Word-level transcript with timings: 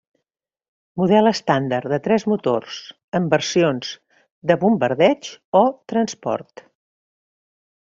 Model 1.01 1.31
estàndard 1.31 1.91
de 1.93 1.99
tres 2.07 2.25
motors, 2.31 2.79
en 3.19 3.29
versions 3.35 3.93
de 4.53 4.57
bombardeig 4.65 5.31
o 5.63 5.63
transport. 5.95 6.67